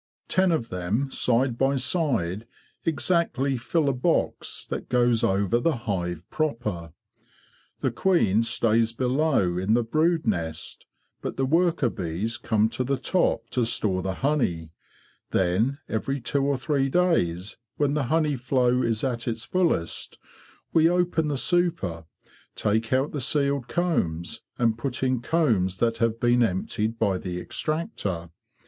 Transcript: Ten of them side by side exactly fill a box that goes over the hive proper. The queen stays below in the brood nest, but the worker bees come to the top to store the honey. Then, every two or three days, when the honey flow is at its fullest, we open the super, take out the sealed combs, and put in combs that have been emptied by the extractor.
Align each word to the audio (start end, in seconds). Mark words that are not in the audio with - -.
Ten 0.27 0.51
of 0.51 0.69
them 0.69 1.11
side 1.11 1.59
by 1.59 1.75
side 1.75 2.47
exactly 2.85 3.55
fill 3.55 3.87
a 3.87 3.93
box 3.93 4.65
that 4.71 4.89
goes 4.89 5.23
over 5.23 5.59
the 5.59 5.75
hive 5.85 6.27
proper. 6.31 6.91
The 7.81 7.91
queen 7.91 8.41
stays 8.41 8.93
below 8.93 9.59
in 9.59 9.75
the 9.75 9.83
brood 9.83 10.25
nest, 10.25 10.87
but 11.21 11.37
the 11.37 11.45
worker 11.45 11.91
bees 11.91 12.37
come 12.37 12.67
to 12.69 12.83
the 12.83 12.97
top 12.97 13.47
to 13.51 13.63
store 13.63 14.01
the 14.01 14.15
honey. 14.15 14.71
Then, 15.29 15.77
every 15.87 16.19
two 16.19 16.45
or 16.47 16.57
three 16.57 16.89
days, 16.89 17.57
when 17.77 17.93
the 17.93 18.05
honey 18.05 18.37
flow 18.37 18.81
is 18.81 19.03
at 19.03 19.27
its 19.27 19.45
fullest, 19.45 20.17
we 20.73 20.89
open 20.89 21.27
the 21.27 21.37
super, 21.37 22.05
take 22.55 22.91
out 22.91 23.11
the 23.11 23.21
sealed 23.21 23.67
combs, 23.67 24.41
and 24.57 24.79
put 24.79 25.03
in 25.03 25.21
combs 25.21 25.77
that 25.77 25.99
have 25.99 26.19
been 26.19 26.41
emptied 26.41 26.97
by 26.97 27.19
the 27.19 27.39
extractor. 27.39 28.31